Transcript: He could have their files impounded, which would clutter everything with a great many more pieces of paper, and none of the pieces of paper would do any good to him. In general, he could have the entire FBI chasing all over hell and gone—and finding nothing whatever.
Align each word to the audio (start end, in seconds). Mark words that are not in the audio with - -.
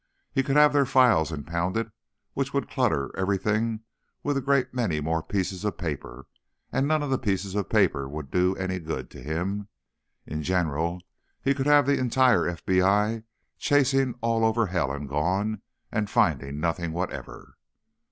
He 0.31 0.41
could 0.41 0.55
have 0.55 0.73
their 0.73 0.87
files 0.87 1.31
impounded, 1.31 1.91
which 2.33 2.55
would 2.55 2.67
clutter 2.67 3.11
everything 3.15 3.81
with 4.23 4.35
a 4.35 4.41
great 4.41 4.73
many 4.73 4.99
more 4.99 5.21
pieces 5.21 5.63
of 5.63 5.77
paper, 5.77 6.25
and 6.71 6.87
none 6.87 7.03
of 7.03 7.11
the 7.11 7.19
pieces 7.19 7.53
of 7.53 7.69
paper 7.69 8.09
would 8.09 8.31
do 8.31 8.55
any 8.55 8.79
good 8.79 9.11
to 9.11 9.21
him. 9.21 9.67
In 10.25 10.41
general, 10.41 11.01
he 11.39 11.53
could 11.53 11.67
have 11.67 11.85
the 11.85 11.99
entire 11.99 12.45
FBI 12.49 13.25
chasing 13.59 14.15
all 14.21 14.43
over 14.43 14.65
hell 14.65 14.91
and 14.91 15.07
gone—and 15.07 16.09
finding 16.09 16.59
nothing 16.59 16.93
whatever. 16.93 17.57